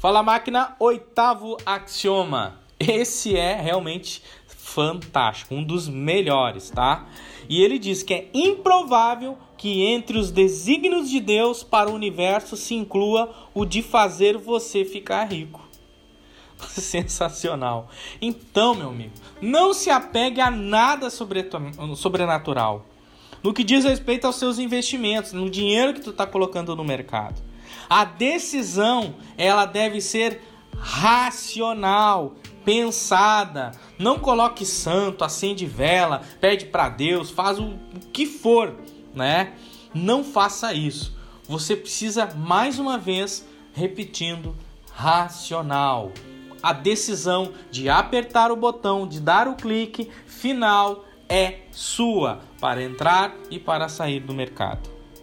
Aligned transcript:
Fala 0.00 0.22
máquina, 0.22 0.74
oitavo 0.78 1.58
axioma. 1.66 2.58
Esse 2.78 3.36
é 3.36 3.60
realmente 3.60 4.22
fantástico, 4.46 5.54
um 5.54 5.62
dos 5.62 5.90
melhores, 5.90 6.70
tá? 6.70 7.06
E 7.46 7.62
ele 7.62 7.78
diz 7.78 8.02
que 8.02 8.14
é 8.14 8.30
improvável 8.32 9.36
que 9.58 9.84
entre 9.84 10.16
os 10.16 10.30
desígnios 10.30 11.10
de 11.10 11.20
Deus 11.20 11.62
para 11.62 11.90
o 11.90 11.94
universo 11.94 12.56
se 12.56 12.74
inclua 12.74 13.30
o 13.52 13.66
de 13.66 13.82
fazer 13.82 14.38
você 14.38 14.86
ficar 14.86 15.24
rico. 15.24 15.60
Sensacional. 16.66 17.90
Então, 18.22 18.74
meu 18.74 18.88
amigo, 18.88 19.12
não 19.38 19.74
se 19.74 19.90
apegue 19.90 20.40
a 20.40 20.50
nada 20.50 21.10
sobrenatural. 21.10 22.86
No 23.42 23.52
que 23.52 23.62
diz 23.62 23.84
respeito 23.84 24.26
aos 24.26 24.36
seus 24.36 24.58
investimentos, 24.58 25.34
no 25.34 25.50
dinheiro 25.50 25.92
que 25.92 26.00
tu 26.00 26.08
está 26.08 26.26
colocando 26.26 26.74
no 26.74 26.84
mercado. 26.84 27.49
A 27.88 28.04
decisão, 28.04 29.14
ela 29.36 29.66
deve 29.66 30.00
ser 30.00 30.42
racional, 30.76 32.34
pensada. 32.64 33.72
Não 33.98 34.18
coloque 34.18 34.64
santo, 34.64 35.24
acende 35.24 35.66
vela, 35.66 36.22
pede 36.40 36.66
para 36.66 36.88
Deus, 36.88 37.30
faz 37.30 37.58
o 37.58 37.78
que 38.12 38.26
for, 38.26 38.74
né? 39.14 39.54
Não 39.94 40.22
faça 40.22 40.72
isso. 40.72 41.16
Você 41.48 41.74
precisa 41.76 42.26
mais 42.26 42.78
uma 42.78 42.96
vez 42.96 43.46
repetindo 43.74 44.56
racional. 44.92 46.12
A 46.62 46.72
decisão 46.72 47.52
de 47.70 47.88
apertar 47.88 48.52
o 48.52 48.56
botão, 48.56 49.06
de 49.06 49.20
dar 49.20 49.48
o 49.48 49.56
clique 49.56 50.10
final 50.26 51.04
é 51.28 51.60
sua 51.70 52.40
para 52.60 52.82
entrar 52.82 53.34
e 53.50 53.58
para 53.58 53.88
sair 53.88 54.20
do 54.20 54.34
mercado. 54.34 54.99